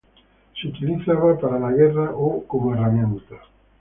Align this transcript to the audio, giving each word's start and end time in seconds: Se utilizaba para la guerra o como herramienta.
Se 0.59 0.67
utilizaba 0.67 1.37
para 1.37 1.59
la 1.59 1.71
guerra 1.73 2.09
o 2.15 2.43
como 2.47 2.73
herramienta. 2.73 3.35